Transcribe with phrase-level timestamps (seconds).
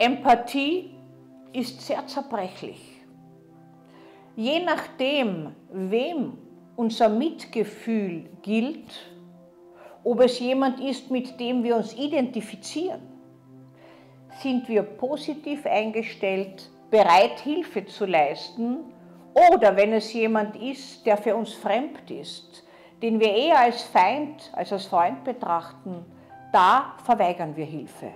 [0.00, 0.94] Empathie
[1.52, 3.02] ist sehr zerbrechlich.
[4.34, 6.38] Je nachdem, wem
[6.74, 8.90] unser Mitgefühl gilt,
[10.02, 13.02] ob es jemand ist, mit dem wir uns identifizieren,
[14.40, 18.78] sind wir positiv eingestellt, bereit, Hilfe zu leisten,
[19.52, 22.64] oder wenn es jemand ist, der für uns fremd ist,
[23.02, 26.06] den wir eher als Feind als als Freund betrachten,
[26.54, 28.10] da verweigern wir Hilfe.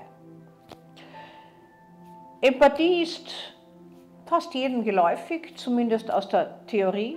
[2.44, 3.32] Empathie ist
[4.26, 7.16] fast jedem geläufig, zumindest aus der Theorie.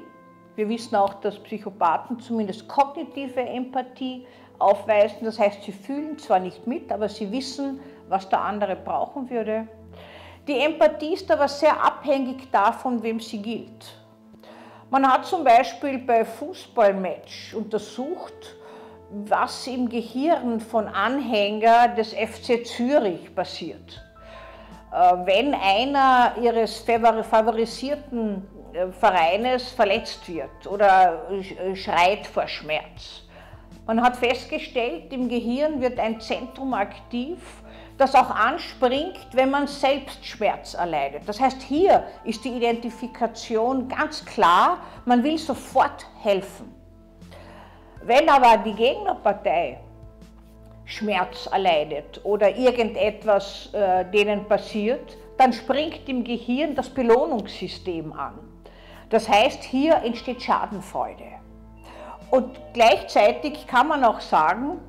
[0.55, 4.25] Wir wissen auch, dass Psychopathen zumindest kognitive Empathie
[4.57, 5.25] aufweisen.
[5.25, 9.67] Das heißt, sie fühlen zwar nicht mit, aber sie wissen, was der andere brauchen würde.
[10.47, 13.97] Die Empathie ist aber sehr abhängig davon, wem sie gilt.
[14.89, 18.55] Man hat zum Beispiel bei Fußballmatch untersucht,
[19.09, 24.06] was im Gehirn von Anhängern des FC Zürich passiert.
[24.91, 26.85] Äh, wenn einer ihres
[27.29, 33.23] favorisierten äh, Vereines verletzt wird oder äh, schreit vor Schmerz.
[33.85, 37.39] Man hat festgestellt, im Gehirn wird ein Zentrum aktiv,
[37.97, 41.23] das auch anspringt, wenn man selbst Schmerz erleidet.
[41.25, 46.73] Das heißt, hier ist die Identifikation ganz klar, man will sofort helfen.
[48.03, 49.79] Wenn aber die Gegnerpartei
[50.87, 58.39] Schmerz erleidet oder irgendetwas äh, denen passiert, dann springt im Gehirn das Belohnungssystem an.
[59.09, 61.25] Das heißt, hier entsteht Schadenfreude.
[62.31, 64.79] Und gleichzeitig kann man auch sagen,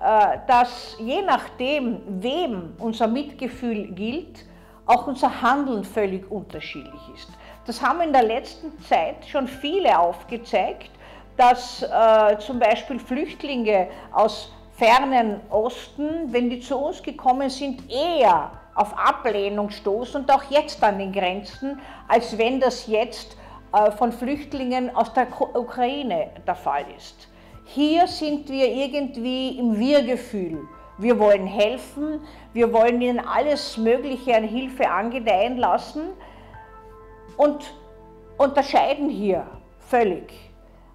[0.00, 4.46] äh, dass je nachdem, wem unser Mitgefühl gilt,
[4.86, 7.28] auch unser Handeln völlig unterschiedlich ist.
[7.66, 10.90] Das haben in der letzten Zeit schon viele aufgezeigt,
[11.36, 18.50] dass äh, zum Beispiel Flüchtlinge aus fernen Osten, wenn die zu uns gekommen sind, eher
[18.74, 23.36] auf Ablehnung stoßen und auch jetzt an den Grenzen, als wenn das jetzt
[23.72, 27.28] äh, von Flüchtlingen aus der Ukraine der Fall ist.
[27.66, 30.66] Hier sind wir irgendwie im Wir-Gefühl.
[30.98, 32.20] Wir wollen helfen,
[32.52, 36.12] wir wollen ihnen alles Mögliche an Hilfe angedeihen lassen
[37.36, 37.74] und
[38.38, 39.46] unterscheiden hier
[39.88, 40.32] völlig.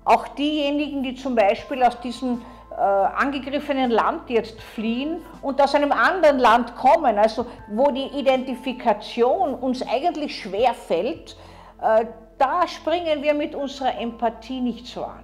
[0.05, 5.91] Auch diejenigen, die zum Beispiel aus diesem äh, angegriffenen Land jetzt fliehen und aus einem
[5.91, 11.35] anderen Land kommen, also wo die Identifikation uns eigentlich schwer fällt,
[11.81, 12.05] äh,
[12.37, 15.23] da springen wir mit unserer Empathie nicht so an.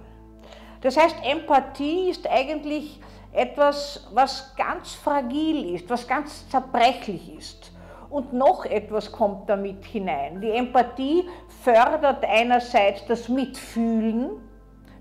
[0.82, 3.00] Das heißt, Empathie ist eigentlich
[3.32, 7.72] etwas, was ganz fragil ist, was ganz zerbrechlich ist.
[8.08, 10.40] Und noch etwas kommt damit hinein.
[10.40, 11.28] Die Empathie
[11.62, 14.30] fördert einerseits das Mitfühlen,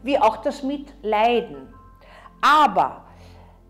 [0.04, 1.75] wie auch das Mitleiden.
[2.42, 3.06] Aber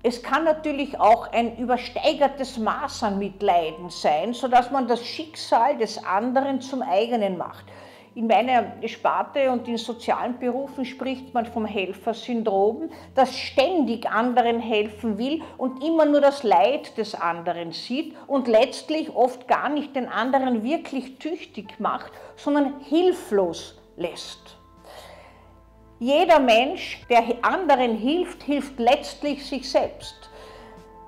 [0.03, 6.03] es kann natürlich auch ein übersteigertes Maß an Mitleiden sein, sodass man das Schicksal des
[6.03, 7.65] anderen zum eigenen macht.
[8.13, 15.17] In meiner Sparte und in sozialen Berufen spricht man vom Helfersyndrom, das ständig anderen helfen
[15.17, 20.07] will und immer nur das Leid des anderen sieht und letztlich oft gar nicht den
[20.07, 24.55] anderen wirklich tüchtig macht, sondern hilflos lässt.
[25.99, 30.29] Jeder Mensch, der anderen hilft, hilft letztlich sich selbst.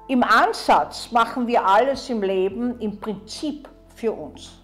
[0.08, 4.64] Im Ansatz machen wir alles im Leben im Prinzip für uns.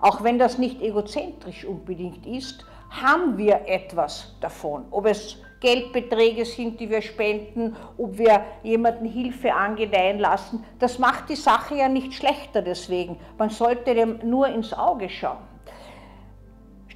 [0.00, 4.86] Auch wenn das nicht egozentrisch unbedingt ist, haben wir etwas davon.
[4.90, 11.28] Ob es Geldbeträge sind, die wir spenden, ob wir jemanden Hilfe angedeihen lassen, das macht
[11.28, 13.18] die Sache ja nicht schlechter deswegen.
[13.36, 15.55] Man sollte dem nur ins Auge schauen.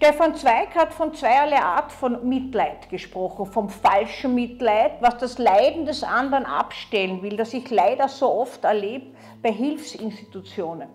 [0.03, 5.85] Stefan Zweig hat von zweierlei Art von Mitleid gesprochen, vom falschen Mitleid, was das Leiden
[5.85, 9.09] des anderen abstellen will, das ich leider so oft erlebe
[9.43, 10.89] bei Hilfsinstitutionen.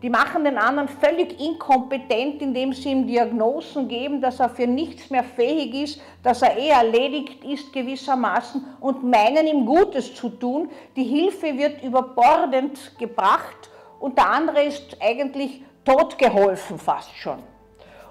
[0.00, 5.10] Die machen den anderen völlig inkompetent, indem sie ihm Diagnosen geben, dass er für nichts
[5.10, 10.70] mehr fähig ist, dass er eh erledigt ist gewissermaßen und meinen ihm Gutes zu tun.
[10.96, 13.68] Die Hilfe wird überbordend gebracht
[14.00, 17.42] und der andere ist eigentlich totgeholfen fast schon.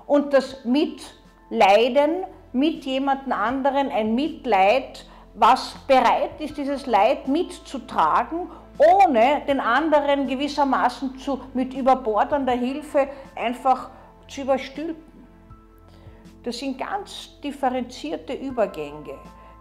[0.07, 5.06] Und das Mitleiden mit jemand anderen, ein Mitleid,
[5.36, 13.89] was bereit ist, dieses Leid mitzutragen ohne den anderen gewissermaßen zu, mit überbordender Hilfe einfach
[14.27, 15.04] zu überstülpen.
[16.44, 19.15] Das sind ganz differenzierte Übergänge.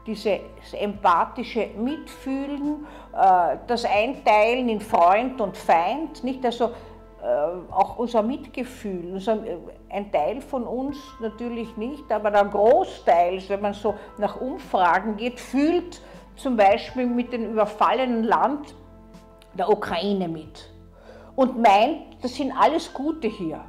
[0.06, 0.38] Dieses
[0.72, 6.72] empathische Mitfühlen, äh, das Einteilen in Freund und Feind, nicht also
[7.70, 9.56] auch unser Mitgefühl, unser, äh,
[9.88, 15.40] ein Teil von uns natürlich nicht, aber der Großteil, wenn man so nach Umfragen geht,
[15.40, 16.00] fühlt
[16.36, 18.74] zum Beispiel mit dem überfallenen Land
[19.54, 20.70] der Ukraine mit.
[21.34, 23.60] und meint, das sind alles Gute hier.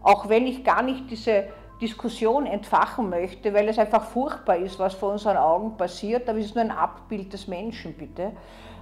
[0.00, 1.48] Auch wenn ich gar nicht diese
[1.80, 6.46] Diskussion entfachen möchte, weil es einfach furchtbar ist, was vor unseren Augen passiert, aber es
[6.46, 8.32] ist nur ein Abbild des Menschen, bitte.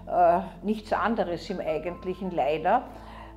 [0.06, 2.84] Äh, nichts anderes im Eigentlichen leider.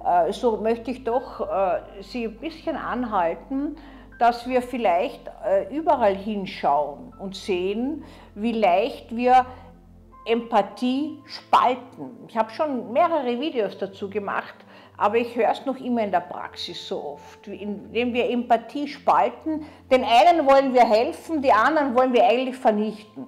[0.05, 3.75] Äh, so möchte ich doch äh, Sie ein bisschen anhalten,
[4.19, 8.03] dass wir vielleicht äh, überall hinschauen und sehen,
[8.35, 9.45] wie leicht wir
[10.25, 12.11] Empathie spalten.
[12.27, 14.53] Ich habe schon mehrere Videos dazu gemacht,
[14.97, 19.65] aber ich höre es noch immer in der Praxis so oft, indem wir Empathie spalten.
[19.89, 23.25] Den einen wollen wir helfen, die anderen wollen wir eigentlich vernichten,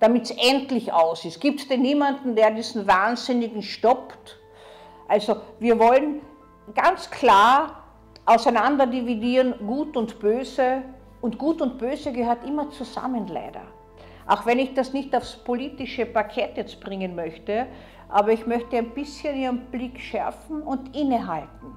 [0.00, 1.40] damit es endlich aus ist.
[1.40, 4.41] Gibt es denn niemanden, der diesen Wahnsinnigen stoppt?
[5.12, 6.22] Also wir wollen
[6.74, 7.82] ganz klar
[8.24, 10.84] auseinander dividieren, gut und böse.
[11.20, 13.60] Und gut und böse gehört immer zusammen leider.
[14.26, 17.66] Auch wenn ich das nicht aufs politische Parkett jetzt bringen möchte,
[18.08, 21.76] aber ich möchte ein bisschen Ihren Blick schärfen und innehalten.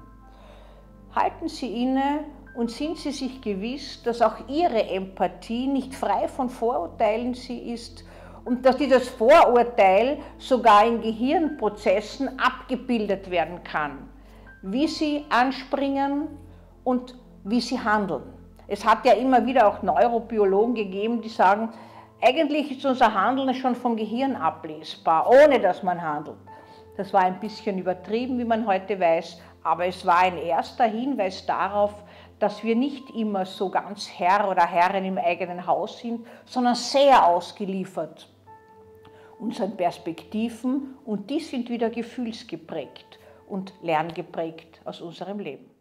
[1.14, 2.24] Halten Sie inne
[2.56, 8.02] und sind Sie sich gewiss, dass auch Ihre Empathie nicht frei von Vorurteilen sie ist
[8.46, 14.08] und dass dieses Vorurteil sogar in Gehirnprozessen abgebildet werden kann,
[14.62, 16.28] wie sie anspringen
[16.84, 18.22] und wie sie handeln.
[18.68, 21.70] Es hat ja immer wieder auch Neurobiologen gegeben, die sagen,
[22.22, 26.38] eigentlich ist unser Handeln schon vom Gehirn ablesbar, ohne dass man handelt.
[26.96, 31.44] Das war ein bisschen übertrieben, wie man heute weiß, aber es war ein erster Hinweis
[31.46, 31.92] darauf,
[32.38, 37.26] dass wir nicht immer so ganz Herr oder Herrin im eigenen Haus sind, sondern sehr
[37.26, 38.28] ausgeliefert
[39.38, 45.75] unseren Perspektiven und die sind wieder gefühlsgeprägt und lerngeprägt aus unserem Leben.